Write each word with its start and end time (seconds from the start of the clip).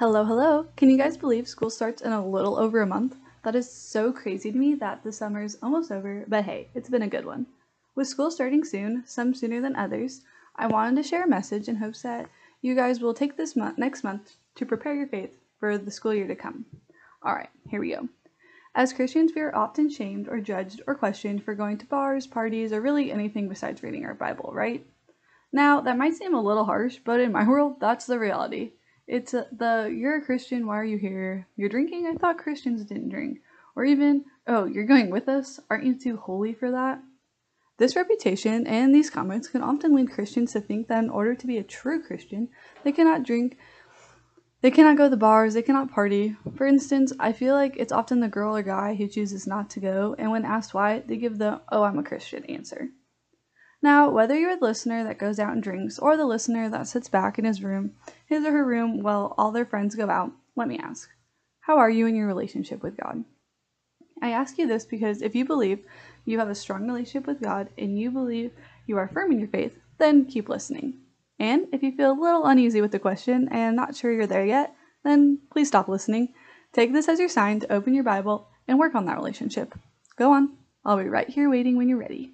Hello, 0.00 0.24
hello. 0.24 0.64
Can 0.78 0.88
you 0.88 0.96
guys 0.96 1.18
believe 1.18 1.46
school 1.46 1.68
starts 1.68 2.00
in 2.00 2.10
a 2.10 2.26
little 2.26 2.58
over 2.58 2.80
a 2.80 2.86
month? 2.86 3.18
That 3.44 3.54
is 3.54 3.70
so 3.70 4.14
crazy 4.14 4.50
to 4.50 4.56
me 4.56 4.74
that 4.76 5.02
the 5.02 5.12
summer 5.12 5.42
is 5.42 5.58
almost 5.62 5.92
over, 5.92 6.24
but 6.26 6.44
hey, 6.44 6.70
it's 6.74 6.88
been 6.88 7.02
a 7.02 7.06
good 7.06 7.26
one. 7.26 7.44
With 7.94 8.08
school 8.08 8.30
starting 8.30 8.64
soon, 8.64 9.02
some 9.04 9.34
sooner 9.34 9.60
than 9.60 9.76
others, 9.76 10.22
I 10.56 10.68
wanted 10.68 10.96
to 11.02 11.06
share 11.06 11.24
a 11.24 11.28
message 11.28 11.68
in 11.68 11.76
hopes 11.76 12.00
that 12.00 12.30
you 12.62 12.74
guys 12.74 13.02
will 13.02 13.12
take 13.12 13.36
this 13.36 13.54
month 13.54 13.76
next 13.76 14.02
month 14.02 14.36
to 14.54 14.64
prepare 14.64 14.94
your 14.94 15.06
faith 15.06 15.36
for 15.58 15.76
the 15.76 15.90
school 15.90 16.14
year 16.14 16.28
to 16.28 16.34
come. 16.34 16.64
All 17.22 17.34
right, 17.34 17.50
here 17.68 17.80
we 17.80 17.90
go. 17.90 18.08
As 18.74 18.94
Christians, 18.94 19.32
we 19.36 19.42
are 19.42 19.54
often 19.54 19.90
shamed 19.90 20.28
or 20.30 20.40
judged 20.40 20.80
or 20.86 20.94
questioned 20.94 21.44
for 21.44 21.54
going 21.54 21.76
to 21.76 21.84
bars, 21.84 22.26
parties, 22.26 22.72
or 22.72 22.80
really 22.80 23.12
anything 23.12 23.50
besides 23.50 23.82
reading 23.82 24.06
our 24.06 24.14
Bible, 24.14 24.50
right? 24.54 24.82
Now, 25.52 25.82
that 25.82 25.98
might 25.98 26.14
seem 26.14 26.32
a 26.32 26.40
little 26.40 26.64
harsh, 26.64 27.00
but 27.04 27.20
in 27.20 27.32
my 27.32 27.46
world, 27.46 27.80
that's 27.80 28.06
the 28.06 28.18
reality. 28.18 28.72
It's 29.10 29.32
the 29.32 29.92
you're 29.92 30.18
a 30.18 30.24
Christian, 30.24 30.68
why 30.68 30.78
are 30.78 30.84
you 30.84 30.96
here? 30.96 31.48
You're 31.56 31.68
drinking? 31.68 32.06
I 32.06 32.14
thought 32.14 32.38
Christians 32.38 32.84
didn't 32.84 33.08
drink. 33.08 33.40
Or 33.74 33.84
even, 33.84 34.24
oh, 34.46 34.66
you're 34.66 34.86
going 34.86 35.10
with 35.10 35.28
us? 35.28 35.58
Aren't 35.68 35.84
you 35.84 35.98
too 35.98 36.16
holy 36.16 36.54
for 36.54 36.70
that? 36.70 37.02
This 37.76 37.96
reputation 37.96 38.68
and 38.68 38.94
these 38.94 39.10
comments 39.10 39.48
can 39.48 39.62
often 39.62 39.96
lead 39.96 40.12
Christians 40.12 40.52
to 40.52 40.60
think 40.60 40.86
that 40.86 41.02
in 41.02 41.10
order 41.10 41.34
to 41.34 41.46
be 41.48 41.58
a 41.58 41.64
true 41.64 42.00
Christian, 42.00 42.50
they 42.84 42.92
cannot 42.92 43.24
drink, 43.24 43.58
they 44.60 44.70
cannot 44.70 44.96
go 44.96 45.04
to 45.04 45.10
the 45.10 45.16
bars, 45.16 45.54
they 45.54 45.62
cannot 45.62 45.90
party. 45.90 46.36
For 46.54 46.64
instance, 46.64 47.12
I 47.18 47.32
feel 47.32 47.56
like 47.56 47.74
it's 47.78 47.92
often 47.92 48.20
the 48.20 48.28
girl 48.28 48.56
or 48.56 48.62
guy 48.62 48.94
who 48.94 49.08
chooses 49.08 49.44
not 49.44 49.70
to 49.70 49.80
go, 49.80 50.14
and 50.20 50.30
when 50.30 50.44
asked 50.44 50.72
why, 50.72 51.00
they 51.00 51.16
give 51.16 51.38
the, 51.38 51.62
oh, 51.72 51.82
I'm 51.82 51.98
a 51.98 52.04
Christian 52.04 52.44
answer. 52.44 52.90
Now, 53.82 54.10
whether 54.10 54.38
you're 54.38 54.56
the 54.56 54.66
listener 54.66 55.04
that 55.04 55.18
goes 55.18 55.38
out 55.38 55.52
and 55.52 55.62
drinks 55.62 55.98
or 55.98 56.16
the 56.16 56.26
listener 56.26 56.68
that 56.68 56.86
sits 56.86 57.08
back 57.08 57.38
in 57.38 57.46
his 57.46 57.62
room, 57.62 57.92
his 58.26 58.44
or 58.44 58.52
her 58.52 58.64
room, 58.64 59.02
while 59.02 59.34
all 59.38 59.52
their 59.52 59.64
friends 59.64 59.94
go 59.94 60.10
out, 60.10 60.32
let 60.54 60.68
me 60.68 60.78
ask 60.78 61.08
How 61.62 61.78
are 61.78 61.88
you 61.90 62.06
in 62.06 62.14
your 62.14 62.26
relationship 62.26 62.82
with 62.82 62.98
God? 62.98 63.24
I 64.22 64.30
ask 64.30 64.58
you 64.58 64.66
this 64.66 64.84
because 64.84 65.22
if 65.22 65.34
you 65.34 65.46
believe 65.46 65.86
you 66.26 66.38
have 66.38 66.50
a 66.50 66.54
strong 66.54 66.86
relationship 66.86 67.26
with 67.26 67.40
God 67.40 67.70
and 67.78 67.98
you 67.98 68.10
believe 68.10 68.52
you 68.86 68.98
are 68.98 69.08
firm 69.08 69.32
in 69.32 69.38
your 69.38 69.48
faith, 69.48 69.78
then 69.96 70.26
keep 70.26 70.50
listening. 70.50 71.00
And 71.38 71.66
if 71.72 71.82
you 71.82 71.92
feel 71.92 72.12
a 72.12 72.20
little 72.20 72.44
uneasy 72.44 72.82
with 72.82 72.92
the 72.92 72.98
question 72.98 73.48
and 73.50 73.74
not 73.74 73.96
sure 73.96 74.12
you're 74.12 74.26
there 74.26 74.44
yet, 74.44 74.74
then 75.04 75.38
please 75.50 75.68
stop 75.68 75.88
listening. 75.88 76.34
Take 76.74 76.92
this 76.92 77.08
as 77.08 77.18
your 77.18 77.30
sign 77.30 77.60
to 77.60 77.72
open 77.72 77.94
your 77.94 78.04
Bible 78.04 78.48
and 78.68 78.78
work 78.78 78.94
on 78.94 79.06
that 79.06 79.16
relationship. 79.16 79.74
Go 80.16 80.32
on. 80.32 80.56
I'll 80.84 80.98
be 80.98 81.04
right 81.04 81.28
here 81.28 81.48
waiting 81.48 81.78
when 81.78 81.88
you're 81.88 81.98
ready. 81.98 82.32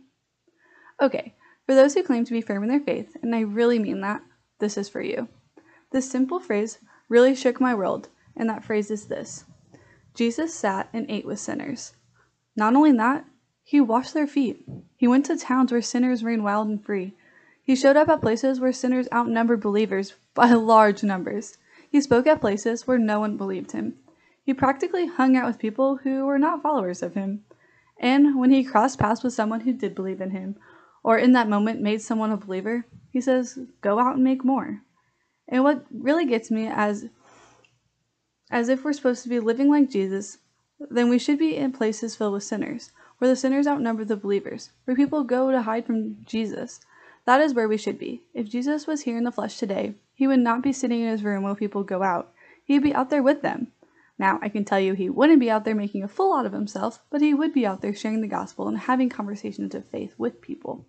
Okay, 1.01 1.35
for 1.67 1.75
those 1.75 1.95
who 1.95 2.03
claim 2.03 2.25
to 2.25 2.33
be 2.33 2.41
firm 2.41 2.63
in 2.63 2.69
their 2.69 2.81
faith, 2.81 3.17
and 3.23 3.35
I 3.35 3.41
really 3.41 3.79
mean 3.79 4.01
that, 4.01 4.23
this 4.61 4.79
is 4.79 4.89
for 4.89 5.03
you. 5.03 5.29
This 5.93 6.11
simple 6.11 6.41
phrase 6.41 6.79
really 7.09 7.35
shook 7.35 7.61
my 7.61 7.75
world, 7.75 8.09
and 8.37 8.49
that 8.49 8.65
phrase 8.65 8.91
is 8.91 9.07
this 9.07 9.45
Jesus 10.15 10.55
sat 10.55 10.89
and 10.93 11.05
ate 11.11 11.27
with 11.27 11.39
sinners. 11.39 11.95
Not 12.57 12.75
only 12.75 12.93
that, 12.93 13.27
he 13.63 13.81
washed 13.81 14.15
their 14.15 14.27
feet. 14.27 14.65
He 14.97 15.07
went 15.07 15.27
to 15.27 15.37
towns 15.37 15.73
where 15.73 15.83
sinners 15.83 16.25
reigned 16.25 16.45
wild 16.45 16.69
and 16.69 16.83
free. 16.83 17.15
He 17.63 17.77
showed 17.77 17.97
up 17.97 18.09
at 18.09 18.21
places 18.23 18.61
where 18.61 18.73
sinners 18.73 19.09
outnumbered 19.13 19.61
believers 19.61 20.15
by 20.35 20.53
large 20.53 21.03
numbers. 21.03 21.59
He 21.91 22.01
spoke 22.01 22.27
at 22.27 22.41
places 22.41 22.87
where 22.87 22.99
no 22.99 23.21
one 23.21 23.37
believed 23.37 23.73
him. 23.73 23.99
He 24.43 24.55
practically 24.55 25.07
hung 25.07 25.37
out 25.37 25.47
with 25.47 25.59
people 25.59 25.97
who 25.97 26.25
were 26.25 26.39
not 26.39 26.63
followers 26.63 27.03
of 27.03 27.15
him. 27.15 27.45
And 27.99 28.39
when 28.39 28.51
he 28.51 28.65
crossed 28.65 28.99
paths 28.99 29.23
with 29.23 29.33
someone 29.33 29.61
who 29.61 29.73
did 29.73 29.95
believe 29.95 30.21
in 30.21 30.31
him, 30.31 30.57
or 31.07 31.17
in 31.17 31.31
that 31.31 31.49
moment 31.49 31.81
made 31.81 32.03
someone 32.03 32.33
a 32.33 32.37
believer, 32.37 32.85
he 33.13 33.21
says, 33.21 33.57
go 33.81 34.01
out 34.01 34.17
and 34.17 34.25
make 34.25 34.45
more. 34.45 34.81
And 35.49 35.63
what 35.63 35.87
really 35.93 36.27
gets 36.27 36.51
me 36.51 36.67
as 36.67 37.07
as 38.51 38.69
if 38.69 38.83
we're 38.83 38.93
supposed 38.93 39.23
to 39.23 39.29
be 39.29 39.39
living 39.39 39.71
like 39.71 39.89
Jesus, 39.89 40.39
then 40.91 41.09
we 41.09 41.21
should 41.21 41.39
be 41.39 41.57
in 41.57 41.71
places 41.71 42.17
filled 42.17 42.33
with 42.33 42.43
sinners, 42.43 42.91
where 43.19 43.29
the 43.29 43.37
sinners 43.37 43.69
outnumber 43.69 44.05
the 44.05 44.17
believers, 44.17 44.71
where 44.85 44.97
people 44.97 45.23
go 45.23 45.53
to 45.53 45.63
hide 45.63 45.87
from 45.87 46.17
Jesus. 46.25 46.81
That 47.25 47.41
is 47.41 47.55
where 47.55 47.69
we 47.69 47.77
should 47.77 48.01
be. 48.01 48.23
If 48.35 48.49
Jesus 48.49 48.89
was 48.89 49.03
here 49.03 49.17
in 49.17 49.23
the 49.23 49.31
flesh 49.31 49.59
today, 49.59 49.95
he 50.13 50.27
would 50.27 50.41
not 50.41 50.61
be 50.61 50.73
sitting 50.73 51.03
in 51.03 51.09
his 51.09 51.23
room 51.23 51.45
while 51.45 51.55
people 51.55 51.85
go 51.85 52.03
out. 52.03 52.33
He'd 52.65 52.83
be 52.83 52.95
out 52.95 53.11
there 53.11 53.23
with 53.23 53.43
them. 53.43 53.69
Now, 54.19 54.41
I 54.43 54.49
can 54.49 54.65
tell 54.65 54.81
you 54.81 54.95
he 54.95 55.09
wouldn't 55.09 55.41
be 55.41 55.51
out 55.51 55.65
there 55.65 55.75
making 55.77 56.03
a 56.03 56.09
fool 56.09 56.35
out 56.35 56.47
of 56.47 56.53
himself, 56.53 57.01
but 57.11 57.21
he 57.21 57.33
would 57.33 57.53
be 57.53 57.65
out 57.65 57.81
there 57.81 57.95
sharing 57.95 58.23
the 58.23 58.27
gospel 58.27 58.67
and 58.67 58.79
having 58.79 59.09
conversations 59.09 59.73
of 59.75 59.87
faith 59.87 60.15
with 60.19 60.41
people. 60.41 60.85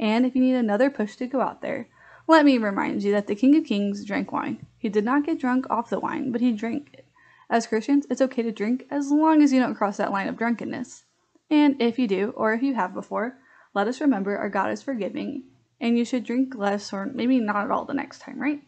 And 0.00 0.24
if 0.24 0.34
you 0.34 0.40
need 0.40 0.54
another 0.54 0.90
push 0.90 1.14
to 1.16 1.26
go 1.26 1.42
out 1.42 1.60
there, 1.60 1.88
let 2.26 2.46
me 2.46 2.58
remind 2.58 3.02
you 3.02 3.12
that 3.12 3.26
the 3.26 3.34
King 3.34 3.54
of 3.56 3.64
Kings 3.64 4.04
drank 4.04 4.32
wine. 4.32 4.66
He 4.78 4.88
did 4.88 5.04
not 5.04 5.26
get 5.26 5.38
drunk 5.38 5.66
off 5.68 5.90
the 5.90 6.00
wine, 6.00 6.32
but 6.32 6.40
he 6.40 6.52
drank 6.52 6.88
it. 6.94 7.06
As 7.50 7.66
Christians, 7.66 8.06
it's 8.08 8.22
okay 8.22 8.42
to 8.42 8.50
drink 8.50 8.86
as 8.90 9.10
long 9.10 9.42
as 9.42 9.52
you 9.52 9.60
don't 9.60 9.74
cross 9.74 9.98
that 9.98 10.10
line 10.10 10.26
of 10.26 10.38
drunkenness. 10.38 11.04
And 11.50 11.82
if 11.82 11.98
you 11.98 12.08
do, 12.08 12.30
or 12.36 12.54
if 12.54 12.62
you 12.62 12.74
have 12.74 12.94
before, 12.94 13.36
let 13.74 13.88
us 13.88 14.00
remember 14.00 14.38
our 14.38 14.48
God 14.48 14.70
is 14.70 14.82
forgiving, 14.82 15.44
and 15.80 15.98
you 15.98 16.04
should 16.04 16.24
drink 16.24 16.54
less 16.54 16.92
or 16.92 17.06
maybe 17.06 17.38
not 17.38 17.64
at 17.64 17.70
all 17.70 17.84
the 17.84 17.92
next 17.92 18.20
time, 18.20 18.40
right? 18.40 18.62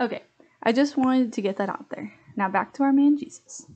Okay, 0.00 0.22
I 0.62 0.72
just 0.72 0.96
wanted 0.96 1.32
to 1.34 1.42
get 1.42 1.58
that 1.58 1.68
out 1.68 1.90
there. 1.90 2.14
Now 2.34 2.48
back 2.48 2.72
to 2.74 2.82
our 2.82 2.92
man 2.92 3.16
Jesus. 3.16 3.66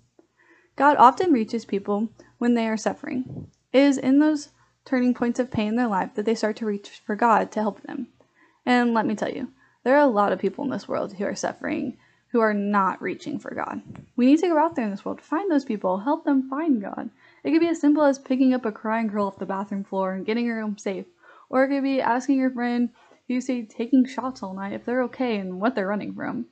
God 0.74 0.96
often 0.96 1.32
reaches 1.32 1.64
people 1.64 2.08
when 2.38 2.54
they 2.54 2.66
are 2.66 2.76
suffering. 2.76 3.50
It 3.72 3.82
is 3.82 3.98
in 3.98 4.18
those 4.18 4.48
turning 4.88 5.12
points 5.12 5.38
of 5.38 5.50
pain 5.50 5.68
in 5.68 5.76
their 5.76 5.86
life 5.86 6.14
that 6.14 6.24
they 6.24 6.34
start 6.34 6.56
to 6.56 6.66
reach 6.66 6.88
for 7.04 7.14
God 7.14 7.52
to 7.52 7.60
help 7.60 7.82
them. 7.82 8.08
And 8.64 8.94
let 8.94 9.04
me 9.04 9.14
tell 9.14 9.30
you, 9.30 9.48
there 9.84 9.94
are 9.94 10.00
a 10.00 10.06
lot 10.06 10.32
of 10.32 10.38
people 10.38 10.64
in 10.64 10.70
this 10.70 10.88
world 10.88 11.12
who 11.12 11.24
are 11.26 11.34
suffering 11.34 11.98
who 12.30 12.40
are 12.40 12.54
not 12.54 13.00
reaching 13.02 13.38
for 13.38 13.54
God. 13.54 13.82
We 14.16 14.24
need 14.24 14.38
to 14.40 14.48
go 14.48 14.58
out 14.58 14.76
there 14.76 14.86
in 14.86 14.90
this 14.90 15.04
world, 15.04 15.20
find 15.20 15.50
those 15.50 15.64
people, 15.64 15.98
help 15.98 16.24
them 16.24 16.48
find 16.48 16.80
God. 16.80 17.10
It 17.44 17.50
could 17.50 17.60
be 17.60 17.68
as 17.68 17.80
simple 17.80 18.02
as 18.02 18.18
picking 18.18 18.54
up 18.54 18.64
a 18.64 18.72
crying 18.72 19.08
girl 19.08 19.26
off 19.26 19.38
the 19.38 19.46
bathroom 19.46 19.84
floor 19.84 20.14
and 20.14 20.26
getting 20.26 20.46
her 20.46 20.60
home 20.60 20.78
safe, 20.78 21.06
or 21.50 21.64
it 21.64 21.68
could 21.68 21.82
be 21.82 22.00
asking 22.00 22.38
your 22.38 22.50
friend 22.50 22.90
who 23.28 23.40
say 23.42 23.62
taking 23.62 24.06
shots 24.06 24.42
all 24.42 24.54
night 24.54 24.72
if 24.72 24.84
they're 24.84 25.02
okay 25.04 25.36
and 25.36 25.60
what 25.60 25.74
they're 25.74 25.86
running 25.86 26.14
from. 26.14 26.46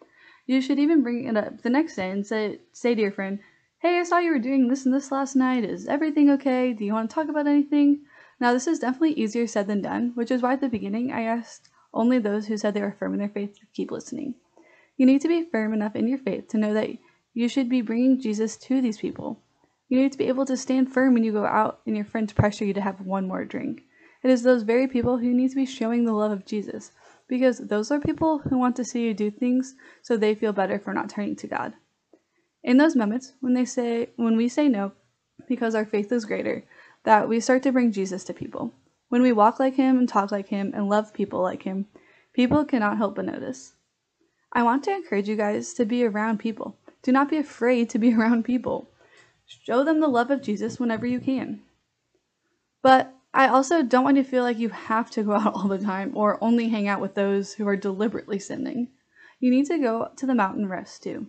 You 0.47 0.61
should 0.61 0.79
even 0.79 1.03
bring 1.03 1.27
it 1.27 1.37
up 1.37 1.63
the 1.63 1.71
next 1.71 1.97
day 1.97 2.11
and 2.11 2.27
say, 2.27 2.61
say 2.73 2.95
to 2.95 3.01
your 3.01 3.13
friend, 3.13 3.39
Hey, 3.79 3.99
I 3.99 4.05
saw 4.05 4.19
you 4.19 4.33
were 4.33 4.39
doing 4.39 4.69
this 4.69 4.87
and 4.87 4.95
this 4.95 5.13
last 5.13 5.37
night. 5.37 5.63
Is 5.63 5.87
everything 5.87 6.31
okay? 6.31 6.73
Do 6.73 6.85
you 6.85 6.95
want 6.95 7.11
to 7.11 7.15
talk 7.15 7.29
about 7.29 7.47
anything? 7.47 8.06
Now, 8.39 8.53
this 8.53 8.67
is 8.67 8.79
definitely 8.79 9.15
easier 9.15 9.47
said 9.47 9.67
than 9.67 9.81
done, 9.81 10.13
which 10.15 10.31
is 10.31 10.43
why 10.43 10.55
at 10.55 10.61
the 10.61 10.69
beginning 10.69 11.11
I 11.11 11.23
asked 11.23 11.71
only 11.95 12.19
those 12.19 12.47
who 12.47 12.57
said 12.57 12.75
they 12.75 12.83
were 12.83 12.97
firm 12.99 13.15
in 13.15 13.19
their 13.19 13.29
faith 13.29 13.55
to 13.55 13.67
keep 13.73 13.91
listening. 13.91 14.35
You 14.97 15.07
need 15.07 15.21
to 15.23 15.29
be 15.29 15.45
firm 15.45 15.73
enough 15.73 15.97
in 15.97 16.09
your 16.09 16.19
faith 16.19 16.49
to 16.49 16.59
know 16.59 16.75
that 16.75 16.91
you 17.33 17.49
should 17.49 17.69
be 17.69 17.81
bringing 17.81 18.21
Jesus 18.21 18.57
to 18.59 18.81
these 18.81 18.99
people. 18.99 19.43
You 19.89 20.01
need 20.01 20.13
to 20.13 20.19
be 20.19 20.29
able 20.29 20.47
to 20.47 20.57
stand 20.57 20.93
firm 20.93 21.15
when 21.15 21.25
you 21.25 21.33
go 21.33 21.47
out 21.47 21.81
and 21.87 21.97
your 21.97 22.05
friends 22.05 22.33
pressure 22.33 22.65
you 22.65 22.75
to 22.75 22.81
have 22.81 23.01
one 23.01 23.29
more 23.29 23.45
drink. 23.45 23.83
It 24.23 24.31
is 24.31 24.43
those 24.43 24.63
very 24.63 24.89
people 24.89 25.19
who 25.19 25.33
need 25.33 25.51
to 25.51 25.57
be 25.57 25.67
showing 25.67 26.05
the 26.05 26.13
love 26.13 26.33
of 26.33 26.45
Jesus, 26.45 26.91
because 27.29 27.59
those 27.59 27.91
are 27.91 28.01
people 28.01 28.39
who 28.39 28.59
want 28.59 28.75
to 28.77 28.85
see 28.85 29.05
you 29.05 29.15
do 29.15 29.31
things 29.31 29.75
so 30.03 30.17
they 30.17 30.35
feel 30.35 30.53
better 30.53 30.79
for 30.79 30.93
not 30.93 31.09
turning 31.09 31.37
to 31.37 31.47
God. 31.47 31.75
In 32.65 32.79
those 32.79 32.97
moments 32.97 33.33
when 33.41 33.55
they 33.55 33.65
say 33.65 34.11
when 34.17 34.37
we 34.37 34.49
say 34.49 34.69
no 34.69 34.93
because 35.47 35.75
our 35.75 35.85
faith 35.85 36.11
is 36.11 36.25
greater, 36.25 36.65
that 37.07 37.29
we 37.29 37.39
start 37.39 37.63
to 37.63 37.71
bring 37.71 37.93
Jesus 37.93 38.25
to 38.25 38.35
people. 38.35 38.75
When 39.09 39.23
we 39.23 39.33
walk 39.33 39.61
like 39.61 39.77
him 39.77 39.97
and 39.97 40.09
talk 40.09 40.33
like 40.33 40.49
him 40.49 40.73
and 40.75 40.89
love 40.89 41.15
people 41.15 41.41
like 41.41 41.63
him, 41.63 41.87
people 42.33 42.65
cannot 42.65 42.99
help 42.99 43.15
but 43.15 43.25
notice. 43.25 43.75
I 44.53 44.65
want 44.65 44.83
to 44.85 44.93
encourage 44.93 45.29
you 45.29 45.37
guys 45.37 45.73
to 45.75 45.85
be 45.85 46.03
around 46.05 46.41
people. 46.41 46.77
Do 47.03 47.13
not 47.13 47.31
be 47.31 47.37
afraid 47.37 47.89
to 47.91 48.01
be 48.01 48.13
around 48.19 48.45
people. 48.45 48.91
Show 49.47 49.85
them 49.85 50.01
the 50.01 50.09
love 50.09 50.33
of 50.33 50.43
Jesus 50.43 50.81
whenever 50.81 51.07
you 51.07 51.21
can. 51.21 51.63
But 52.83 53.15
I 53.33 53.47
also 53.47 53.85
don't 53.85 54.03
want 54.03 54.17
you 54.17 54.25
to 54.25 54.29
feel 54.29 54.43
like 54.43 54.59
you 54.59 54.71
have 54.71 55.09
to 55.13 55.23
go 55.23 55.33
out 55.37 55.55
all 55.55 55.69
the 55.69 55.79
time 55.79 56.11
or 56.15 56.43
only 56.43 56.69
hang 56.69 56.89
out 56.89 57.01
with 57.01 57.15
those 57.15 57.55
who 57.55 57.69
are 57.69 57.77
deliberately 57.77 58.41
sinning. 58.41 58.89
You 59.39 59.53
need 59.53 59.67
to 59.67 59.79
go 59.79 60.11
to 60.17 60.27
the 60.27 60.35
mountain 60.35 60.69
rest 60.69 61.05
too. 61.05 61.29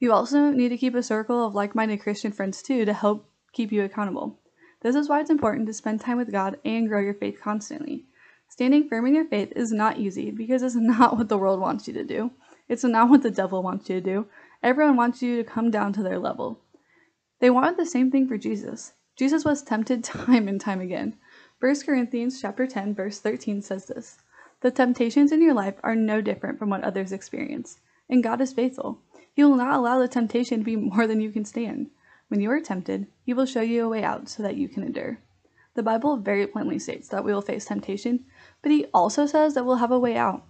You 0.00 0.12
also 0.12 0.50
need 0.50 0.68
to 0.68 0.76
keep 0.76 0.94
a 0.94 1.02
circle 1.02 1.46
of 1.46 1.54
like 1.54 1.74
minded 1.74 2.02
Christian 2.02 2.30
friends 2.30 2.60
too 2.60 2.84
to 2.84 2.92
help 2.92 3.30
keep 3.54 3.72
you 3.72 3.84
accountable. 3.84 4.38
This 4.84 4.96
is 4.96 5.08
why 5.08 5.22
it's 5.22 5.30
important 5.30 5.66
to 5.66 5.72
spend 5.72 6.02
time 6.02 6.18
with 6.18 6.30
God 6.30 6.58
and 6.62 6.86
grow 6.86 7.00
your 7.00 7.14
faith 7.14 7.40
constantly. 7.40 8.04
Standing 8.50 8.86
firm 8.86 9.06
in 9.06 9.14
your 9.14 9.24
faith 9.24 9.50
is 9.56 9.72
not 9.72 9.96
easy 9.98 10.30
because 10.30 10.62
it's 10.62 10.74
not 10.76 11.16
what 11.16 11.30
the 11.30 11.38
world 11.38 11.58
wants 11.58 11.88
you 11.88 11.94
to 11.94 12.04
do. 12.04 12.32
It's 12.68 12.84
not 12.84 13.08
what 13.08 13.22
the 13.22 13.30
devil 13.30 13.62
wants 13.62 13.88
you 13.88 13.94
to 13.94 14.02
do. 14.02 14.26
Everyone 14.62 14.98
wants 14.98 15.22
you 15.22 15.38
to 15.38 15.50
come 15.50 15.70
down 15.70 15.94
to 15.94 16.02
their 16.02 16.18
level. 16.18 16.60
They 17.40 17.48
wanted 17.48 17.78
the 17.78 17.86
same 17.86 18.10
thing 18.10 18.28
for 18.28 18.36
Jesus. 18.36 18.92
Jesus 19.16 19.42
was 19.42 19.62
tempted 19.62 20.04
time 20.04 20.48
and 20.48 20.60
time 20.60 20.82
again. 20.82 21.16
1 21.60 21.80
Corinthians 21.80 22.42
chapter 22.42 22.66
10 22.66 22.94
verse 22.94 23.18
13 23.20 23.62
says 23.62 23.86
this. 23.86 24.18
The 24.60 24.70
temptations 24.70 25.32
in 25.32 25.40
your 25.40 25.54
life 25.54 25.76
are 25.82 25.96
no 25.96 26.20
different 26.20 26.58
from 26.58 26.68
what 26.68 26.84
others 26.84 27.10
experience, 27.10 27.78
and 28.10 28.22
God 28.22 28.42
is 28.42 28.52
faithful. 28.52 29.00
He 29.32 29.42
will 29.42 29.56
not 29.56 29.74
allow 29.74 29.98
the 29.98 30.08
temptation 30.08 30.58
to 30.58 30.64
be 30.64 30.76
more 30.76 31.06
than 31.06 31.22
you 31.22 31.30
can 31.30 31.46
stand. 31.46 31.88
When 32.34 32.40
you 32.40 32.50
are 32.50 32.58
tempted, 32.58 33.06
he 33.22 33.32
will 33.32 33.46
show 33.46 33.60
you 33.60 33.84
a 33.84 33.88
way 33.88 34.02
out 34.02 34.28
so 34.28 34.42
that 34.42 34.56
you 34.56 34.68
can 34.68 34.82
endure. 34.82 35.20
The 35.74 35.84
Bible 35.84 36.16
very 36.16 36.48
plainly 36.48 36.80
states 36.80 37.06
that 37.10 37.24
we 37.24 37.32
will 37.32 37.40
face 37.40 37.64
temptation, 37.64 38.24
but 38.60 38.72
he 38.72 38.86
also 38.86 39.24
says 39.24 39.54
that 39.54 39.64
we'll 39.64 39.76
have 39.76 39.92
a 39.92 40.00
way 40.00 40.16
out. 40.16 40.44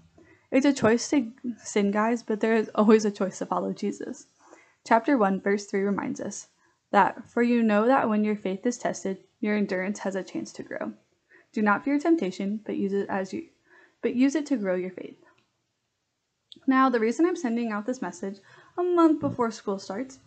It's 0.50 0.64
a 0.64 0.72
choice 0.72 1.06
to 1.10 1.34
sin, 1.58 1.90
guys, 1.90 2.22
but 2.22 2.40
there 2.40 2.54
is 2.54 2.70
always 2.74 3.04
a 3.04 3.10
choice 3.10 3.36
to 3.40 3.44
follow 3.44 3.74
Jesus. 3.74 4.28
Chapter 4.86 5.18
1, 5.18 5.42
verse 5.42 5.66
3 5.66 5.82
reminds 5.82 6.22
us 6.22 6.48
that, 6.90 7.28
For 7.28 7.42
you 7.42 7.62
know 7.62 7.86
that 7.86 8.08
when 8.08 8.24
your 8.24 8.36
faith 8.36 8.64
is 8.64 8.78
tested, 8.78 9.18
your 9.40 9.54
endurance 9.54 9.98
has 9.98 10.16
a 10.16 10.24
chance 10.24 10.54
to 10.54 10.62
grow. 10.62 10.94
Do 11.52 11.60
not 11.60 11.84
fear 11.84 11.98
temptation, 11.98 12.60
but 12.64 12.78
use 12.78 12.94
it 12.94 13.10
as 13.10 13.34
you 13.34 13.48
but 14.00 14.14
use 14.14 14.34
it 14.34 14.46
to 14.46 14.56
grow 14.56 14.74
your 14.74 14.90
faith. 14.90 15.22
Now, 16.66 16.88
the 16.88 17.00
reason 17.00 17.26
I'm 17.26 17.36
sending 17.36 17.72
out 17.72 17.84
this 17.84 18.00
message 18.00 18.38
a 18.78 18.82
month 18.82 19.20
before 19.20 19.50
school 19.50 19.78
starts 19.78 20.18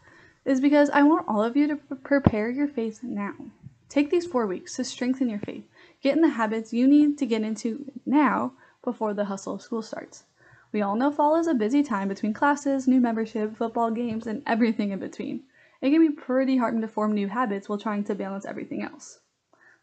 is 0.47 0.61
because 0.61 0.89
I 0.89 1.03
want 1.03 1.27
all 1.27 1.44
of 1.44 1.57
you 1.57 1.67
to 1.67 1.75
prepare 1.75 2.49
your 2.49 2.69
faith 2.69 3.03
now. 3.03 3.33
Take 3.89 4.09
these 4.09 4.25
four 4.25 4.47
weeks 4.47 4.77
to 4.77 4.83
strengthen 4.85 5.29
your 5.29 5.39
faith. 5.39 5.65
Get 6.01 6.15
in 6.15 6.21
the 6.21 6.29
habits 6.29 6.71
you 6.71 6.88
need 6.88 7.17
to 7.17 7.25
get 7.25 7.41
into 7.41 7.91
now 8.05 8.53
before 8.81 9.13
the 9.13 9.25
hustle 9.25 9.55
of 9.55 9.61
school 9.61 9.81
starts. 9.81 10.23
We 10.71 10.81
all 10.81 10.95
know 10.95 11.11
fall 11.11 11.35
is 11.35 11.47
a 11.47 11.53
busy 11.53 11.83
time 11.83 12.07
between 12.07 12.33
classes, 12.33 12.88
new 12.88 13.01
membership, 13.01 13.57
football 13.57 13.91
games, 13.91 14.25
and 14.25 14.41
everything 14.47 14.91
in 14.91 14.99
between. 14.99 15.44
It 15.81 15.91
can 15.91 15.99
be 15.99 16.13
pretty 16.13 16.55
hard 16.55 16.79
to 16.79 16.88
form 16.88 17.13
new 17.13 17.27
habits 17.27 17.67
while 17.67 17.77
trying 17.77 18.05
to 18.05 18.15
balance 18.15 18.45
everything 18.45 18.81
else. 18.83 19.19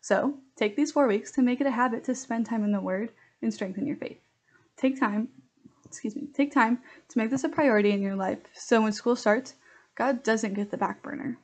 So, 0.00 0.38
take 0.56 0.76
these 0.76 0.92
four 0.92 1.06
weeks 1.06 1.30
to 1.32 1.42
make 1.42 1.60
it 1.60 1.66
a 1.66 1.72
habit 1.72 2.04
to 2.04 2.14
spend 2.14 2.46
time 2.46 2.64
in 2.64 2.72
the 2.72 2.80
Word 2.80 3.12
and 3.42 3.52
strengthen 3.52 3.86
your 3.86 3.96
faith. 3.96 4.18
Take 4.78 4.98
time, 4.98 5.28
excuse 5.84 6.16
me, 6.16 6.28
take 6.34 6.52
time 6.52 6.78
to 7.08 7.18
make 7.18 7.30
this 7.30 7.44
a 7.44 7.50
priority 7.50 7.90
in 7.90 8.00
your 8.00 8.16
life 8.16 8.38
so 8.54 8.80
when 8.80 8.92
school 8.92 9.16
starts, 9.16 9.54
God 9.96 10.22
doesn't 10.22 10.54
get 10.54 10.70
the 10.70 10.76
back 10.76 11.02
burner. 11.02 11.38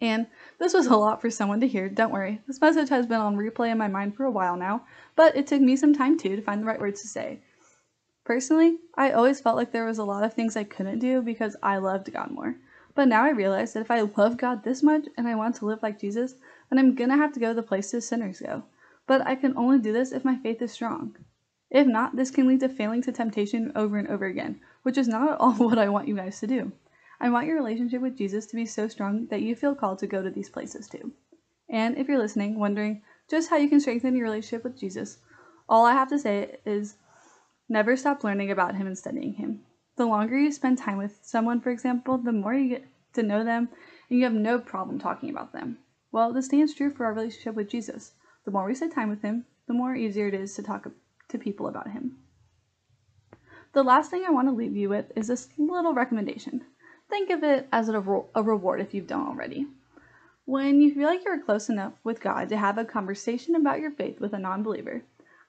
And 0.00 0.26
this 0.58 0.72
was 0.72 0.86
a 0.86 0.96
lot 0.96 1.20
for 1.20 1.30
someone 1.30 1.60
to 1.60 1.68
hear, 1.68 1.88
don't 1.90 2.12
worry. 2.12 2.40
This 2.46 2.60
message 2.60 2.88
has 2.88 3.06
been 3.06 3.20
on 3.20 3.36
replay 3.36 3.70
in 3.70 3.76
my 3.76 3.88
mind 3.88 4.16
for 4.16 4.24
a 4.24 4.30
while 4.30 4.56
now, 4.56 4.86
but 5.14 5.36
it 5.36 5.46
took 5.46 5.60
me 5.60 5.76
some 5.76 5.92
time 5.92 6.16
too 6.16 6.36
to 6.36 6.42
find 6.42 6.62
the 6.62 6.66
right 6.66 6.80
words 6.80 7.02
to 7.02 7.08
say. 7.08 7.40
Personally, 8.24 8.78
I 8.94 9.12
always 9.12 9.40
felt 9.40 9.56
like 9.56 9.72
there 9.72 9.84
was 9.84 9.98
a 9.98 10.04
lot 10.04 10.24
of 10.24 10.32
things 10.32 10.56
I 10.56 10.64
couldn't 10.64 11.00
do 11.00 11.20
because 11.20 11.56
I 11.62 11.76
loved 11.76 12.12
God 12.12 12.30
more. 12.30 12.56
But 12.94 13.08
now 13.08 13.24
I 13.24 13.30
realize 13.30 13.72
that 13.74 13.80
if 13.80 13.90
I 13.90 14.00
love 14.00 14.36
God 14.36 14.64
this 14.64 14.82
much 14.82 15.06
and 15.16 15.28
I 15.28 15.34
want 15.34 15.56
to 15.56 15.66
live 15.66 15.82
like 15.82 16.00
Jesus, 16.00 16.34
then 16.70 16.78
I'm 16.78 16.94
gonna 16.94 17.16
have 17.16 17.32
to 17.34 17.40
go 17.40 17.52
the 17.52 17.62
places 17.62 18.08
sinners 18.08 18.40
go. 18.40 18.64
But 19.06 19.26
I 19.26 19.34
can 19.34 19.56
only 19.56 19.78
do 19.78 19.92
this 19.92 20.12
if 20.12 20.24
my 20.24 20.36
faith 20.36 20.62
is 20.62 20.72
strong. 20.72 21.16
If 21.70 21.86
not, 21.86 22.16
this 22.16 22.30
can 22.30 22.48
lead 22.48 22.60
to 22.60 22.68
failing 22.68 23.02
to 23.02 23.12
temptation 23.12 23.72
over 23.74 23.98
and 23.98 24.08
over 24.08 24.24
again, 24.24 24.60
which 24.82 24.96
is 24.96 25.08
not 25.08 25.32
at 25.32 25.40
all 25.40 25.52
what 25.58 25.78
I 25.78 25.88
want 25.88 26.08
you 26.08 26.16
guys 26.16 26.40
to 26.40 26.46
do. 26.46 26.72
I 27.20 27.28
want 27.28 27.46
your 27.46 27.56
relationship 27.56 28.00
with 28.00 28.16
Jesus 28.16 28.46
to 28.46 28.56
be 28.56 28.64
so 28.64 28.88
strong 28.88 29.26
that 29.26 29.42
you 29.42 29.54
feel 29.54 29.74
called 29.74 29.98
to 29.98 30.06
go 30.06 30.22
to 30.22 30.30
these 30.30 30.48
places 30.48 30.88
too. 30.88 31.12
And 31.68 31.98
if 31.98 32.08
you're 32.08 32.18
listening, 32.18 32.58
wondering 32.58 33.02
just 33.28 33.50
how 33.50 33.58
you 33.58 33.68
can 33.68 33.78
strengthen 33.78 34.16
your 34.16 34.24
relationship 34.24 34.64
with 34.64 34.78
Jesus, 34.78 35.18
all 35.68 35.84
I 35.84 35.92
have 35.92 36.08
to 36.08 36.18
say 36.18 36.58
is 36.64 36.96
never 37.68 37.94
stop 37.94 38.24
learning 38.24 38.50
about 38.50 38.74
him 38.74 38.86
and 38.86 38.96
studying 38.96 39.34
him. 39.34 39.60
The 39.96 40.06
longer 40.06 40.38
you 40.38 40.50
spend 40.50 40.78
time 40.78 40.96
with 40.96 41.18
someone, 41.22 41.60
for 41.60 41.70
example, 41.70 42.16
the 42.16 42.32
more 42.32 42.54
you 42.54 42.70
get 42.70 42.88
to 43.12 43.22
know 43.22 43.44
them 43.44 43.68
and 44.08 44.18
you 44.18 44.24
have 44.24 44.32
no 44.32 44.58
problem 44.58 44.98
talking 44.98 45.28
about 45.28 45.52
them. 45.52 45.78
Well, 46.10 46.32
this 46.32 46.46
stands 46.46 46.74
true 46.74 46.90
for 46.90 47.04
our 47.04 47.12
relationship 47.12 47.54
with 47.54 47.68
Jesus. 47.68 48.12
The 48.46 48.50
more 48.50 48.66
we 48.66 48.74
spend 48.74 48.92
time 48.92 49.10
with 49.10 49.20
him, 49.20 49.44
the 49.68 49.74
more 49.74 49.94
easier 49.94 50.26
it 50.26 50.34
is 50.34 50.54
to 50.54 50.62
talk 50.62 50.88
to 51.28 51.38
people 51.38 51.68
about 51.68 51.90
him. 51.90 52.16
The 53.74 53.84
last 53.84 54.10
thing 54.10 54.24
I 54.26 54.30
want 54.30 54.48
to 54.48 54.54
leave 54.54 54.74
you 54.74 54.88
with 54.88 55.12
is 55.14 55.28
this 55.28 55.50
little 55.58 55.94
recommendation. 55.94 56.64
Think 57.10 57.30
of 57.30 57.42
it 57.42 57.66
as 57.72 57.88
a, 57.88 58.22
a 58.36 58.42
reward 58.42 58.80
if 58.80 58.94
you've 58.94 59.08
done 59.08 59.26
already. 59.26 59.66
When 60.44 60.80
you 60.80 60.94
feel 60.94 61.08
like 61.08 61.24
you're 61.24 61.42
close 61.42 61.68
enough 61.68 61.94
with 62.04 62.20
God 62.20 62.48
to 62.48 62.56
have 62.56 62.78
a 62.78 62.84
conversation 62.84 63.56
about 63.56 63.80
your 63.80 63.90
faith 63.90 64.20
with 64.20 64.32
a 64.32 64.38
non 64.38 64.62
believer, 64.62 65.02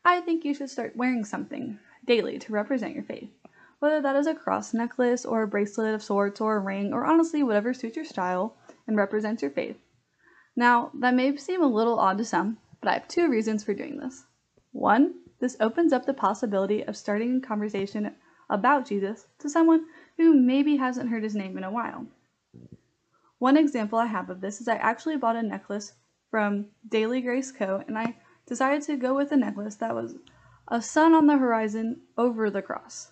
I 0.03 0.21
think 0.21 0.43
you 0.43 0.55
should 0.55 0.71
start 0.71 0.95
wearing 0.95 1.23
something 1.23 1.77
daily 2.03 2.39
to 2.39 2.51
represent 2.51 2.95
your 2.95 3.03
faith. 3.03 3.29
Whether 3.77 4.01
that 4.01 4.15
is 4.15 4.25
a 4.25 4.33
cross 4.33 4.73
necklace 4.73 5.23
or 5.23 5.43
a 5.43 5.47
bracelet 5.47 5.93
of 5.93 6.01
sorts 6.01 6.41
or 6.41 6.55
a 6.55 6.59
ring, 6.59 6.93
or 6.93 7.05
honestly 7.05 7.43
whatever 7.43 7.75
suits 7.75 7.95
your 7.95 8.05
style 8.05 8.57
and 8.87 8.97
represents 8.97 9.43
your 9.43 9.51
faith. 9.51 9.77
Now, 10.55 10.91
that 10.95 11.13
may 11.13 11.37
seem 11.37 11.61
a 11.61 11.67
little 11.67 11.99
odd 11.99 12.17
to 12.17 12.25
some, 12.25 12.57
but 12.79 12.89
I 12.89 12.93
have 12.93 13.07
two 13.07 13.29
reasons 13.29 13.63
for 13.63 13.75
doing 13.75 13.97
this. 13.97 14.25
One, 14.71 15.13
this 15.39 15.57
opens 15.59 15.93
up 15.93 16.07
the 16.07 16.13
possibility 16.13 16.83
of 16.83 16.97
starting 16.97 17.37
a 17.37 17.47
conversation 17.47 18.15
about 18.49 18.85
Jesus 18.85 19.27
to 19.39 19.49
someone 19.49 19.85
who 20.17 20.33
maybe 20.33 20.77
hasn't 20.77 21.09
heard 21.09 21.23
his 21.23 21.35
name 21.35 21.57
in 21.57 21.63
a 21.63 21.71
while. 21.71 22.07
One 23.39 23.57
example 23.57 23.97
I 23.97 24.05
have 24.05 24.29
of 24.29 24.41
this 24.41 24.61
is 24.61 24.67
I 24.67 24.75
actually 24.75 25.17
bought 25.17 25.35
a 25.35 25.43
necklace 25.43 25.93
from 26.29 26.67
Daily 26.87 27.21
Grace 27.21 27.51
Co. 27.51 27.83
and 27.87 27.97
I 27.97 28.15
decided 28.45 28.83
to 28.83 28.97
go 28.97 29.15
with 29.15 29.31
a 29.31 29.37
necklace 29.37 29.75
that 29.75 29.95
was 29.95 30.15
a 30.67 30.81
sun 30.81 31.13
on 31.13 31.27
the 31.27 31.37
horizon 31.37 32.01
over 32.17 32.49
the 32.49 32.61
cross. 32.61 33.11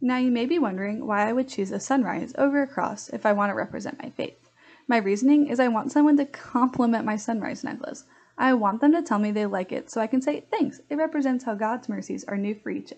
Now 0.00 0.18
you 0.18 0.30
may 0.30 0.46
be 0.46 0.58
wondering 0.58 1.06
why 1.06 1.28
I 1.28 1.32
would 1.32 1.48
choose 1.48 1.72
a 1.72 1.80
sunrise 1.80 2.32
over 2.38 2.62
a 2.62 2.66
cross 2.66 3.08
if 3.10 3.26
I 3.26 3.32
want 3.32 3.50
to 3.50 3.54
represent 3.54 4.02
my 4.02 4.10
faith. 4.10 4.50
My 4.86 4.96
reasoning 4.96 5.46
is 5.46 5.60
I 5.60 5.68
want 5.68 5.92
someone 5.92 6.16
to 6.16 6.24
compliment 6.24 7.04
my 7.04 7.16
sunrise 7.16 7.64
necklace. 7.64 8.04
I 8.38 8.54
want 8.54 8.80
them 8.80 8.92
to 8.92 9.02
tell 9.02 9.18
me 9.18 9.30
they 9.30 9.46
like 9.46 9.72
it 9.72 9.90
so 9.90 10.00
I 10.00 10.06
can 10.06 10.22
say 10.22 10.46
thanks. 10.50 10.80
It 10.88 10.96
represents 10.96 11.44
how 11.44 11.54
God's 11.54 11.88
mercies 11.88 12.24
are 12.24 12.36
new 12.36 12.54
for 12.54 12.70
each 12.70 12.92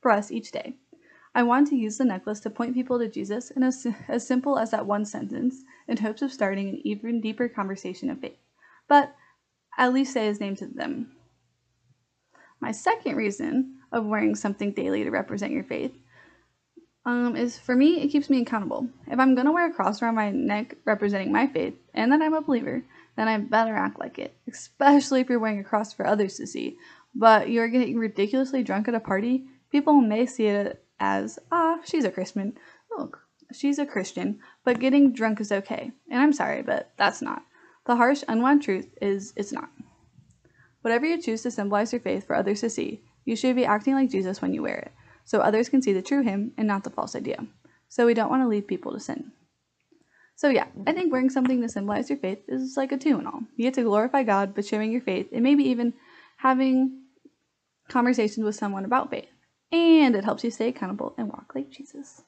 for 0.00 0.10
us 0.10 0.30
each 0.30 0.50
day. 0.50 0.76
I 1.34 1.42
want 1.42 1.68
to 1.68 1.76
use 1.76 1.98
the 1.98 2.04
necklace 2.04 2.40
to 2.40 2.50
point 2.50 2.74
people 2.74 2.98
to 2.98 3.08
Jesus 3.08 3.50
in 3.50 3.62
as, 3.62 3.86
as 4.08 4.26
simple 4.26 4.58
as 4.58 4.70
that 4.70 4.86
one 4.86 5.04
sentence 5.04 5.62
in 5.86 5.96
hopes 5.96 6.22
of 6.22 6.32
starting 6.32 6.68
an 6.68 6.80
even 6.84 7.20
deeper 7.20 7.48
conversation 7.48 8.10
of 8.10 8.20
faith. 8.20 8.38
But 8.88 9.14
at 9.76 9.92
least 9.92 10.12
say 10.12 10.26
his 10.26 10.40
name 10.40 10.56
to 10.56 10.66
them. 10.66 11.12
My 12.60 12.72
second 12.72 13.16
reason 13.16 13.76
of 13.92 14.06
wearing 14.06 14.34
something 14.34 14.72
daily 14.72 15.04
to 15.04 15.10
represent 15.10 15.52
your 15.52 15.64
faith 15.64 15.92
um, 17.06 17.36
is 17.36 17.58
for 17.58 17.74
me, 17.74 18.02
it 18.02 18.08
keeps 18.08 18.28
me 18.28 18.42
accountable. 18.42 18.88
If 19.06 19.18
I'm 19.18 19.34
going 19.34 19.46
to 19.46 19.52
wear 19.52 19.70
a 19.70 19.72
cross 19.72 20.02
around 20.02 20.16
my 20.16 20.30
neck 20.30 20.76
representing 20.84 21.32
my 21.32 21.46
faith 21.46 21.74
and 21.94 22.12
that 22.12 22.20
I'm 22.20 22.34
a 22.34 22.42
believer, 22.42 22.84
then 23.16 23.28
I 23.28 23.38
better 23.38 23.74
act 23.74 23.98
like 23.98 24.18
it, 24.18 24.36
especially 24.48 25.20
if 25.20 25.28
you're 25.28 25.38
wearing 25.38 25.60
a 25.60 25.64
cross 25.64 25.92
for 25.92 26.06
others 26.06 26.36
to 26.36 26.46
see. 26.46 26.76
But 27.14 27.48
you're 27.48 27.68
getting 27.68 27.98
ridiculously 27.98 28.62
drunk 28.62 28.88
at 28.88 28.94
a 28.94 29.00
party, 29.00 29.46
people 29.70 30.00
may 30.00 30.26
see 30.26 30.46
it 30.46 30.84
as, 31.00 31.38
ah, 31.50 31.78
she's 31.84 32.04
a 32.04 32.10
Christian. 32.10 32.54
Look, 32.96 33.20
she's 33.52 33.78
a 33.78 33.86
Christian, 33.86 34.40
but 34.64 34.80
getting 34.80 35.12
drunk 35.12 35.40
is 35.40 35.52
okay. 35.52 35.92
And 36.10 36.20
I'm 36.20 36.32
sorry, 36.32 36.62
but 36.62 36.90
that's 36.96 37.22
not. 37.22 37.42
The 37.86 37.96
harsh, 37.96 38.22
unwanted 38.28 38.64
truth 38.64 38.88
is 39.00 39.32
it's 39.36 39.52
not. 39.52 39.70
Whatever 40.82 41.06
you 41.06 41.20
choose 41.20 41.42
to 41.42 41.50
symbolize 41.50 41.92
your 41.92 42.00
faith 42.00 42.26
for 42.26 42.36
others 42.36 42.60
to 42.60 42.70
see, 42.70 43.02
you 43.24 43.36
should 43.36 43.56
be 43.56 43.64
acting 43.64 43.94
like 43.94 44.10
Jesus 44.10 44.40
when 44.40 44.54
you 44.54 44.62
wear 44.62 44.76
it, 44.76 44.92
so 45.24 45.40
others 45.40 45.68
can 45.68 45.82
see 45.82 45.92
the 45.92 46.02
true 46.02 46.22
him 46.22 46.52
and 46.56 46.68
not 46.68 46.84
the 46.84 46.90
false 46.90 47.14
idea. 47.16 47.46
So 47.88 48.06
we 48.06 48.14
don't 48.14 48.30
want 48.30 48.42
to 48.42 48.48
lead 48.48 48.68
people 48.68 48.92
to 48.92 49.00
sin. 49.00 49.32
So 50.36 50.50
yeah, 50.50 50.66
I 50.86 50.92
think 50.92 51.10
wearing 51.10 51.30
something 51.30 51.60
to 51.62 51.68
symbolize 51.68 52.08
your 52.08 52.18
faith 52.18 52.38
is 52.46 52.76
like 52.76 52.92
a 52.92 52.96
two 52.96 53.18
and 53.18 53.26
all. 53.26 53.40
You 53.56 53.64
get 53.64 53.74
to 53.74 53.82
glorify 53.82 54.22
God, 54.22 54.54
but 54.54 54.64
showing 54.64 54.92
your 54.92 55.00
faith, 55.00 55.28
and 55.32 55.42
maybe 55.42 55.64
even 55.64 55.94
having 56.36 57.02
conversations 57.88 58.44
with 58.44 58.54
someone 58.54 58.84
about 58.84 59.10
faith 59.10 59.28
and 59.72 60.16
it 60.16 60.24
helps 60.24 60.44
you 60.44 60.50
stay 60.50 60.68
accountable 60.68 61.14
and 61.18 61.28
walk 61.28 61.52
like 61.54 61.70
Jesus. 61.70 62.22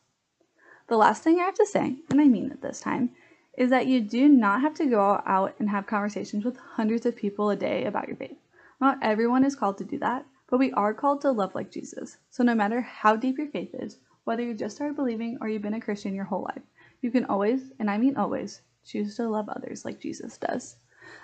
The 0.89 0.97
last 0.97 1.23
thing 1.23 1.39
I 1.39 1.45
have 1.45 1.55
to 1.55 1.67
say, 1.67 1.99
and 2.11 2.21
I 2.21 2.25
mean 2.25 2.51
it 2.51 2.63
this 2.63 2.81
time, 2.81 3.11
is 3.57 3.71
that 3.71 3.87
you 3.87 4.01
do 4.01 4.29
not 4.29 4.61
have 4.61 4.75
to 4.75 4.87
go 4.87 5.23
out 5.25 5.55
and 5.59 5.71
have 5.71 5.87
conversations 5.87 6.45
with 6.45 6.57
hundreds 6.57 7.07
of 7.07 7.17
people 7.17 7.51
a 7.51 7.57
day 7.57 7.85
about 7.85 8.09
your 8.09 8.17
faith. 8.17 8.39
Not 8.81 8.99
everyone 9.03 9.45
is 9.45 9.55
called 9.55 9.79
to 9.79 9.85
do 9.85 9.99
that, 9.99 10.27
but 10.49 10.59
we 10.59 10.73
are 10.73 10.93
called 10.93 11.21
to 11.21 11.31
love 11.31 11.55
like 11.55 11.71
Jesus. 11.71 12.19
So 12.31 12.43
no 12.43 12.55
matter 12.55 12.81
how 12.81 13.17
deep 13.17 13.39
your 13.39 13.49
faith 13.49 13.71
is, 13.75 13.99
whether 14.25 14.43
you 14.43 14.55
just 14.55 14.77
started 14.77 14.97
believing 14.97 15.39
or 15.41 15.49
you've 15.49 15.63
been 15.63 15.75
a 15.75 15.81
Christian 15.81 16.15
your 16.15 16.25
whole 16.25 16.43
life, 16.43 16.63
you 17.01 17.11
can 17.11 17.25
always, 17.25 17.73
and 17.79 17.91
I 17.91 17.99
mean 17.99 18.17
always, 18.17 18.63
choose 18.85 19.17
to 19.17 19.29
love 19.29 19.49
others 19.49 19.85
like 19.85 20.01
Jesus 20.01 20.39
does. 20.39 20.77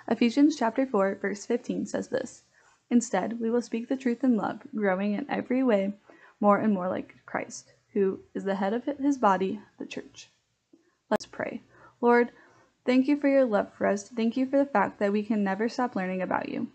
Ephesians 0.07 0.55
chapter 0.55 0.85
4 0.85 1.19
verse 1.21 1.45
15 1.45 1.85
says 1.85 2.07
this: 2.07 2.43
Instead, 2.89 3.39
we 3.39 3.49
will 3.49 3.61
speak 3.61 3.89
the 3.89 3.97
truth 3.97 4.23
in 4.23 4.37
love, 4.37 4.61
growing 4.73 5.13
in 5.13 5.29
every 5.29 5.63
way 5.63 5.93
more 6.39 6.57
and 6.57 6.73
more 6.73 6.89
like 6.89 7.15
Christ, 7.25 7.71
who 7.93 8.19
is 8.33 8.43
the 8.43 8.55
head 8.55 8.73
of 8.73 8.85
his 8.85 9.17
body, 9.17 9.59
the 9.79 9.85
church. 9.85 10.29
Let's 11.09 11.25
pray. 11.25 11.61
Lord, 12.01 12.31
thank 12.85 13.07
you 13.07 13.19
for 13.19 13.27
your 13.27 13.45
love 13.45 13.73
for 13.73 13.87
us. 13.87 14.09
Thank 14.09 14.37
you 14.37 14.45
for 14.45 14.57
the 14.57 14.65
fact 14.65 14.99
that 14.99 15.11
we 15.11 15.23
can 15.23 15.43
never 15.43 15.69
stop 15.69 15.95
learning 15.95 16.21
about 16.21 16.49
you. 16.49 16.67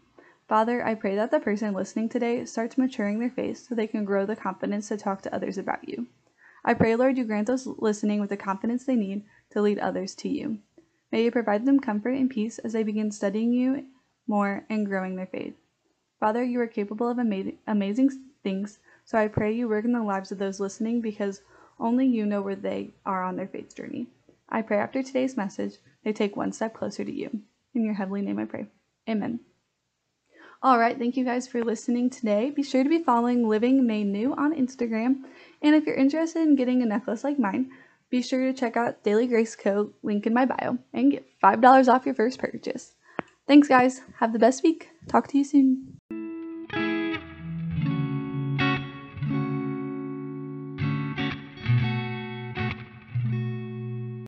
Father, 0.49 0.85
I 0.85 0.95
pray 0.95 1.16
that 1.16 1.31
the 1.31 1.40
person 1.40 1.73
listening 1.73 2.09
today 2.09 2.45
starts 2.45 2.76
maturing 2.76 3.19
their 3.19 3.31
faith 3.31 3.66
so 3.66 3.75
they 3.75 3.87
can 3.87 4.04
grow 4.04 4.26
the 4.26 4.37
confidence 4.37 4.88
to 4.88 4.97
talk 4.97 5.23
to 5.23 5.35
others 5.35 5.57
about 5.59 5.88
you. 5.88 6.07
I 6.64 6.75
pray, 6.75 6.95
Lord, 6.95 7.16
you 7.16 7.25
grant 7.25 7.47
those 7.47 7.66
listening 7.66 8.21
with 8.21 8.31
the 8.31 8.37
confidence 8.37 8.85
they 8.85 8.97
need 8.97 9.25
to 9.50 9.61
lead 9.61 9.78
others 9.78 10.14
to 10.16 10.28
you. 10.28 10.59
May 11.11 11.25
you 11.25 11.31
provide 11.31 11.66
them 11.66 11.81
comfort 11.81 12.14
and 12.14 12.31
peace 12.31 12.59
as 12.59 12.73
they 12.73 12.83
begin 12.83 13.11
studying 13.11 13.52
you 13.52 13.87
more 14.26 14.64
and 14.71 14.87
growing 14.87 15.16
their 15.16 15.26
faith. 15.26 15.54
Father, 16.21 16.45
you 16.45 16.61
are 16.61 16.66
capable 16.66 17.09
of 17.09 17.19
ama- 17.19 17.52
amazing 17.66 18.11
things 18.42 18.78
so 19.04 19.18
I 19.18 19.28
pray 19.28 19.52
you 19.52 19.68
work 19.68 19.85
in 19.85 19.92
the 19.92 20.02
lives 20.02 20.32
of 20.32 20.38
those 20.38 20.61
listening 20.61 21.00
because 21.00 21.42
only 21.78 22.06
you 22.06 22.26
know 22.26 22.42
where 22.42 22.56
they 22.56 22.90
are 23.04 23.23
on 23.23 23.37
their 23.37 23.49
faith 23.49 23.75
journey. 23.75 24.06
I 24.49 24.62
pray 24.62 24.78
after 24.78 25.02
today's 25.02 25.37
message, 25.37 25.78
they 26.04 26.12
take 26.12 26.37
one 26.37 26.52
step 26.52 26.75
closer 26.75 27.04
to 27.04 27.12
you. 27.12 27.30
In 27.75 27.85
your 27.85 27.94
heavenly 27.94 28.23
name 28.23 28.38
I 28.38 28.44
pray. 28.44 28.66
Amen. 29.09 29.40
All 30.62 30.78
right, 30.78 30.97
thank 30.97 31.16
you 31.16 31.25
guys 31.25 31.49
for 31.49 31.64
listening 31.64 32.09
today. 32.09 32.50
Be 32.50 32.62
sure 32.62 32.85
to 32.85 32.88
be 32.88 33.02
following 33.02 33.49
Living 33.49 33.85
May 33.85 34.04
New 34.04 34.32
on 34.35 34.54
Instagram. 34.54 35.25
And 35.61 35.75
if 35.75 35.87
you're 35.87 35.97
interested 35.97 36.42
in 36.42 36.54
getting 36.54 36.82
a 36.82 36.87
necklace 36.87 37.25
like 37.25 37.38
mine, 37.38 37.71
be 38.11 38.23
sure 38.23 38.40
to 38.40 38.52
check 38.52 38.76
out 38.76 39.02
Daily 39.02 39.26
Grace 39.26 39.56
Co. 39.56 39.90
link 40.02 40.26
in 40.26 40.35
my 40.35 40.44
bio 40.44 40.78
and 40.92 41.11
get 41.11 41.26
$5 41.42 41.88
off 41.88 42.06
your 42.06 42.14
first 42.14 42.38
purchase. 42.38 42.94
Thanks, 43.49 43.66
guys. 43.66 44.02
Have 44.21 44.32
the 44.32 44.38
best 44.38 44.62
week. 44.62 44.90
Talk 45.09 45.26
to 45.28 45.38
you 45.38 45.44
soon. 45.44 45.99